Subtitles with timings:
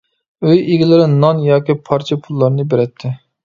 [0.47, 3.17] ئۆي ئىگىلىرى نان ياكى پارچە پۇللارنى بېرەتتى.